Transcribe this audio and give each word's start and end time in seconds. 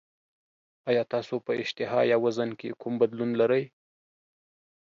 ایا 0.89 1.03
تاسو 1.13 1.35
په 1.45 1.51
اشتها 1.61 1.99
یا 2.11 2.17
وزن 2.25 2.49
کې 2.59 2.69
کوم 2.81 2.93
بدلون 3.01 3.31
لرئ؟ 3.39 3.63